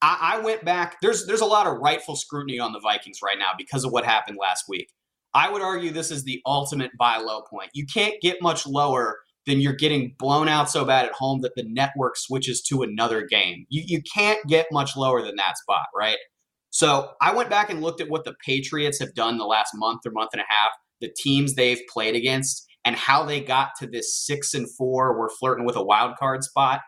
I, 0.00 0.34
I 0.36 0.40
went 0.40 0.64
back. 0.64 1.00
There's 1.00 1.26
there's 1.26 1.40
a 1.40 1.46
lot 1.46 1.66
of 1.66 1.78
rightful 1.78 2.14
scrutiny 2.14 2.60
on 2.60 2.72
the 2.72 2.80
Vikings 2.80 3.18
right 3.24 3.38
now 3.38 3.50
because 3.58 3.84
of 3.84 3.92
what 3.92 4.04
happened 4.04 4.38
last 4.40 4.66
week. 4.68 4.92
I 5.34 5.50
would 5.50 5.62
argue 5.62 5.90
this 5.90 6.10
is 6.10 6.22
the 6.22 6.40
ultimate 6.46 6.92
buy 6.98 7.16
low 7.16 7.42
point. 7.42 7.70
You 7.72 7.86
can't 7.86 8.14
get 8.20 8.42
much 8.42 8.66
lower 8.66 9.18
then 9.46 9.60
you're 9.60 9.72
getting 9.72 10.14
blown 10.18 10.48
out 10.48 10.70
so 10.70 10.84
bad 10.84 11.06
at 11.06 11.12
home 11.12 11.40
that 11.40 11.54
the 11.56 11.64
network 11.66 12.16
switches 12.16 12.62
to 12.62 12.82
another 12.82 13.26
game. 13.26 13.66
You, 13.68 13.82
you 13.86 14.02
can't 14.14 14.38
get 14.46 14.66
much 14.70 14.96
lower 14.96 15.22
than 15.22 15.36
that 15.36 15.56
spot, 15.58 15.86
right? 15.96 16.18
So 16.70 17.10
I 17.20 17.34
went 17.34 17.50
back 17.50 17.70
and 17.70 17.82
looked 17.82 18.00
at 18.00 18.10
what 18.10 18.24
the 18.24 18.34
Patriots 18.44 19.00
have 19.00 19.14
done 19.14 19.38
the 19.38 19.44
last 19.44 19.70
month 19.74 20.00
or 20.06 20.12
month 20.12 20.30
and 20.32 20.42
a 20.42 20.44
half, 20.48 20.70
the 21.00 21.12
teams 21.16 21.54
they've 21.54 21.80
played 21.92 22.14
against, 22.14 22.66
and 22.84 22.94
how 22.96 23.24
they 23.24 23.40
got 23.40 23.70
to 23.80 23.86
this 23.86 24.14
six 24.14 24.54
and 24.54 24.68
four. 24.76 25.18
We're 25.18 25.30
flirting 25.30 25.66
with 25.66 25.76
a 25.76 25.82
wild 25.82 26.16
card 26.16 26.44
spot. 26.44 26.80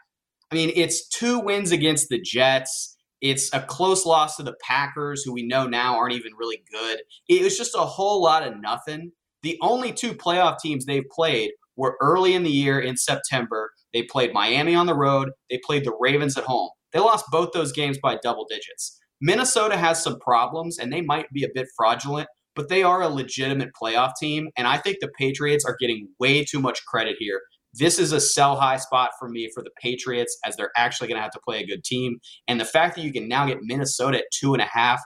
I 0.51 0.55
mean, 0.55 0.71
it's 0.77 1.09
two 1.09 1.41
wins 1.41 1.73
against 1.73 2.11
the 2.11 2.21
Jets. 2.21 2.97
It's 3.21 3.53
a 3.55 3.61
close 3.61 4.05
loss 4.05 4.37
to 4.37 4.43
the 4.43 4.55
Packers, 4.63 5.23
who 5.25 5.33
we 5.33 5.47
know 5.47 5.67
now 5.67 5.97
aren't 5.97 6.15
even 6.15 6.33
really 6.39 6.63
good. 6.71 7.01
It 7.29 7.43
was 7.43 7.57
just 7.57 7.75
a 7.75 7.81
whole 7.81 8.23
lot 8.23 8.47
of 8.47 8.61
nothing. 8.61 9.13
The 9.43 9.59
only 9.63 9.93
two 9.93 10.13
playoff 10.13 10.59
teams 10.59 10.85
they've 10.85 11.09
played 11.11 11.51
were 11.77 11.97
early 12.01 12.35
in 12.35 12.43
the 12.43 12.51
year 12.51 12.81
in 12.81 12.97
September. 12.97 13.71
They 13.93 14.03
played 14.05 14.33
Miami 14.33 14.75
on 14.75 14.87
the 14.87 14.95
road, 14.95 15.31
they 15.51 15.61
played 15.65 15.85
the 15.85 15.97
Ravens 16.01 16.37
at 16.37 16.45
home. 16.45 16.71
They 16.93 17.01
lost 17.01 17.25
both 17.31 17.53
those 17.53 17.73
games 17.73 17.99
by 18.03 18.19
double 18.23 18.47
digits. 18.49 18.99
Minnesota 19.21 19.77
has 19.77 20.03
some 20.03 20.19
problems 20.19 20.79
and 20.79 20.93
they 20.93 21.01
might 21.01 21.27
be 21.33 21.45
a 21.45 21.49
bit 21.55 21.69
fraudulent, 21.77 22.29
but 22.55 22.69
they 22.69 22.83
are 22.83 23.03
a 23.03 23.09
legitimate 23.09 23.71
playoff 23.81 24.13
team. 24.21 24.49
And 24.57 24.67
I 24.67 24.79
think 24.79 24.99
the 25.01 25.11
Patriots 25.19 25.65
are 25.65 25.77
getting 25.81 26.09
way 26.19 26.45
too 26.45 26.61
much 26.61 26.85
credit 26.87 27.17
here. 27.19 27.41
This 27.75 27.99
is 27.99 28.13
a 28.13 28.21
sell 28.21 28.57
high 28.57 28.77
spot 28.77 29.11
for 29.19 29.29
me 29.29 29.49
for 29.55 29.63
the 29.63 29.71
Patriots 29.81 30.37
as 30.45 30.57
they're 30.57 30.73
actually 30.77 31.09
going 31.09 31.17
to 31.17 31.23
have 31.23 31.31
to 31.33 31.41
play 31.47 31.63
a 31.63 31.67
good 31.67 31.85
team. 31.85 32.19
And 32.47 32.61
the 32.61 32.67
fact 32.67 32.97
that 32.97 33.03
you 33.03 33.13
can 33.13 33.29
now 33.29 33.47
get 33.47 33.59
Minnesota 33.63 34.19
at 34.19 34.25
two 34.39 34.53
and 34.53 34.61
a 34.61 34.69
half, 34.71 35.01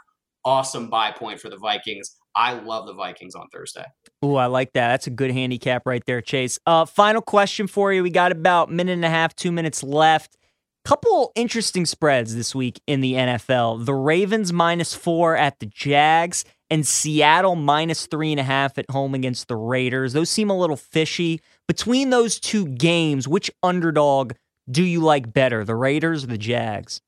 awesome 0.44 0.88
buy 0.88 1.12
point 1.12 1.38
for 1.38 1.50
the 1.50 1.58
Vikings. 1.58 2.16
I 2.36 2.52
love 2.52 2.86
the 2.86 2.92
Vikings 2.92 3.34
on 3.34 3.48
Thursday. 3.48 3.86
Ooh, 4.22 4.36
I 4.36 4.46
like 4.46 4.74
that. 4.74 4.88
That's 4.88 5.06
a 5.06 5.10
good 5.10 5.30
handicap 5.30 5.86
right 5.86 6.04
there, 6.06 6.20
Chase. 6.20 6.58
Uh, 6.66 6.84
final 6.84 7.22
question 7.22 7.66
for 7.66 7.92
you. 7.92 8.02
We 8.02 8.10
got 8.10 8.30
about 8.30 8.70
minute 8.70 8.92
and 8.92 9.04
a 9.04 9.10
half, 9.10 9.34
two 9.34 9.50
minutes 9.50 9.82
left. 9.82 10.36
Couple 10.84 11.32
interesting 11.34 11.86
spreads 11.86 12.36
this 12.36 12.54
week 12.54 12.80
in 12.86 13.00
the 13.00 13.14
NFL. 13.14 13.86
The 13.86 13.94
Ravens 13.94 14.52
minus 14.52 14.94
four 14.94 15.34
at 15.34 15.58
the 15.58 15.66
Jags, 15.66 16.44
and 16.70 16.86
Seattle 16.86 17.56
minus 17.56 18.06
three 18.06 18.32
and 18.32 18.40
a 18.40 18.44
half 18.44 18.78
at 18.78 18.90
home 18.90 19.14
against 19.14 19.48
the 19.48 19.56
Raiders. 19.56 20.12
Those 20.12 20.30
seem 20.30 20.50
a 20.50 20.56
little 20.58 20.76
fishy. 20.76 21.40
Between 21.66 22.10
those 22.10 22.38
two 22.38 22.66
games, 22.66 23.26
which 23.26 23.50
underdog 23.62 24.34
do 24.70 24.84
you 24.84 25.00
like 25.00 25.32
better, 25.32 25.64
the 25.64 25.74
Raiders 25.74 26.24
or 26.24 26.28
the 26.28 26.38
Jags? 26.38 27.00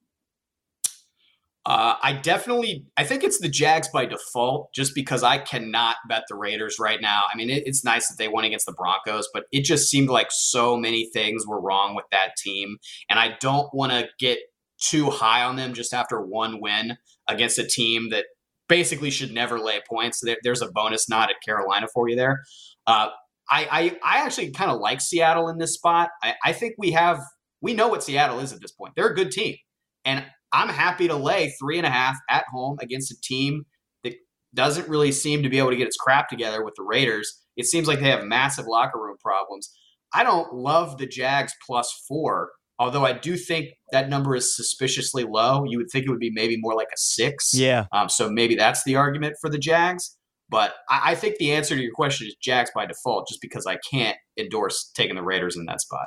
Uh, 1.69 1.97
I 2.03 2.15
definitely, 2.15 2.87
I 2.97 3.05
think 3.05 3.23
it's 3.23 3.41
the 3.41 3.49
Jags 3.49 3.89
by 3.89 4.07
default, 4.07 4.73
just 4.73 4.95
because 4.95 5.23
I 5.23 5.37
cannot 5.37 5.97
bet 6.09 6.23
the 6.27 6.35
Raiders 6.35 6.79
right 6.79 6.99
now. 6.99 7.25
I 7.31 7.37
mean, 7.37 7.51
it, 7.51 7.65
it's 7.67 7.85
nice 7.85 8.09
that 8.09 8.17
they 8.17 8.27
won 8.27 8.45
against 8.45 8.65
the 8.65 8.73
Broncos, 8.73 9.29
but 9.35 9.45
it 9.53 9.65
just 9.65 9.91
seemed 9.91 10.09
like 10.09 10.29
so 10.31 10.79
many 10.79 11.11
things 11.13 11.47
were 11.47 11.61
wrong 11.61 11.95
with 11.95 12.07
that 12.11 12.37
team, 12.43 12.79
and 13.11 13.19
I 13.19 13.37
don't 13.39 13.69
want 13.75 13.93
to 13.93 14.09
get 14.19 14.39
too 14.81 15.11
high 15.11 15.45
on 15.45 15.57
them 15.57 15.75
just 15.75 15.93
after 15.93 16.23
one 16.23 16.63
win 16.63 16.97
against 17.29 17.59
a 17.59 17.67
team 17.67 18.09
that 18.11 18.25
basically 18.67 19.11
should 19.11 19.33
never 19.33 19.59
lay 19.59 19.83
points. 19.87 20.21
There, 20.25 20.39
there's 20.43 20.63
a 20.63 20.71
bonus 20.73 21.07
nod 21.07 21.29
at 21.29 21.37
Carolina 21.45 21.89
for 21.93 22.09
you 22.09 22.17
there. 22.17 22.45
Uh, 22.87 23.09
I, 23.51 23.69
I, 23.71 24.19
I 24.21 24.25
actually 24.25 24.53
kind 24.53 24.71
of 24.71 24.81
like 24.81 25.03
Seattle 25.03 25.51
in 25.51 25.59
this 25.59 25.75
spot. 25.75 26.09
I, 26.23 26.35
I 26.43 26.53
think 26.55 26.77
we 26.79 26.93
have 26.93 27.21
we 27.61 27.75
know 27.75 27.89
what 27.89 28.03
Seattle 28.03 28.39
is 28.39 28.55
at 28.55 28.63
this 28.63 28.73
point. 28.73 28.95
They're 28.97 29.11
a 29.11 29.15
good 29.15 29.33
team, 29.33 29.57
and 30.07 30.25
I'm 30.53 30.69
happy 30.69 31.09
to 31.09 31.17
lay 31.17 31.55
three 31.61 31.79
and 31.79 31.87
a 31.87 31.91
half 31.91 32.17
at 32.31 32.45
home 32.51 32.79
against 32.81 33.13
a 33.13 33.21
team 33.23 33.65
that 34.05 34.15
doesn't 34.55 34.89
really 34.89 35.13
seem 35.13 35.43
to 35.43 35.49
be 35.49 35.59
able 35.59 35.71
to 35.71 35.77
get 35.77 35.87
its 35.87 35.97
crap 35.97 36.29
together 36.29 36.65
with 36.65 36.75
the 36.77 36.85
Raiders. 36.85 37.45
It 37.57 37.67
seems 37.67 37.89
like 37.89 38.01
they 38.01 38.11
have 38.11 38.25
massive 38.25 38.67
locker 38.67 38.99
room 38.99 39.17
problems. 39.23 39.71
I 40.15 40.25
don't 40.25 40.55
love 40.55 40.99
the 40.99 41.07
Jags 41.07 41.53
plus 41.67 41.93
four, 42.09 42.51
although 42.79 43.05
I 43.05 43.13
do 43.13 43.37
think 43.37 43.69
that 43.93 44.09
number 44.09 44.35
is 44.35 44.57
suspiciously 44.57 45.25
low. 45.25 45.65
You 45.67 45.79
would 45.79 45.89
think 45.93 46.07
it 46.07 46.11
would 46.11 46.19
be 46.19 46.33
maybe 46.33 46.57
more 46.59 46.75
like 46.75 46.89
a 46.89 46.97
six. 46.97 47.53
Yeah. 47.53 47.87
Um, 47.93 48.09
so 48.09 48.31
maybe 48.31 48.55
that's 48.55 48.85
the 48.85 48.97
argument 48.97 49.35
for 49.41 49.51
the 49.51 49.59
Jags. 49.59 50.17
But 50.51 50.75
I, 50.89 51.13
I 51.13 51.15
think 51.15 51.37
the 51.37 51.53
answer 51.53 51.77
to 51.77 51.83
your 51.83 51.93
question 51.93 52.27
is 52.27 52.37
Jags 52.41 52.71
by 52.75 52.87
default, 52.87 53.29
just 53.29 53.43
because 53.43 53.67
I 53.67 53.79
can't 53.91 54.17
endorse 54.39 54.91
taking 54.95 55.17
the 55.17 55.23
Raiders 55.23 55.57
in 55.57 55.67
that 55.67 55.81
spot. 55.81 56.07